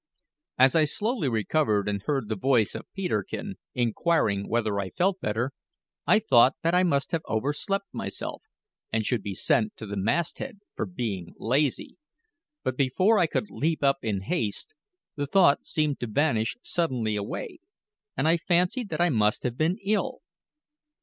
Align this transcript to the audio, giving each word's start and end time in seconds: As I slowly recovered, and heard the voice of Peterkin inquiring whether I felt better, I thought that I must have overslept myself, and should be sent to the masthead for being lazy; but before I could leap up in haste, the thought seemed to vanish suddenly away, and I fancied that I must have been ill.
As 0.57 0.75
I 0.75 0.85
slowly 0.85 1.29
recovered, 1.29 1.87
and 1.87 2.01
heard 2.01 2.27
the 2.27 2.35
voice 2.35 2.73
of 2.73 2.91
Peterkin 2.91 3.59
inquiring 3.75 4.49
whether 4.49 4.79
I 4.79 4.89
felt 4.89 5.19
better, 5.21 5.51
I 6.07 6.17
thought 6.17 6.55
that 6.63 6.73
I 6.73 6.81
must 6.81 7.11
have 7.11 7.21
overslept 7.29 7.85
myself, 7.93 8.41
and 8.91 9.05
should 9.05 9.21
be 9.21 9.35
sent 9.35 9.77
to 9.77 9.85
the 9.85 9.95
masthead 9.95 10.59
for 10.73 10.87
being 10.87 11.35
lazy; 11.37 11.97
but 12.63 12.75
before 12.75 13.19
I 13.19 13.27
could 13.27 13.51
leap 13.51 13.83
up 13.83 13.97
in 14.01 14.21
haste, 14.21 14.73
the 15.17 15.27
thought 15.27 15.67
seemed 15.67 15.99
to 15.99 16.07
vanish 16.07 16.57
suddenly 16.63 17.15
away, 17.15 17.59
and 18.17 18.27
I 18.27 18.37
fancied 18.37 18.89
that 18.89 19.01
I 19.01 19.11
must 19.11 19.43
have 19.43 19.55
been 19.55 19.77
ill. 19.85 20.21